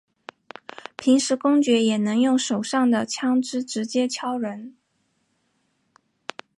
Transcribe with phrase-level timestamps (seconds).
[0.97, 4.75] 平时公爵也能用手上的枪枝直接敲人。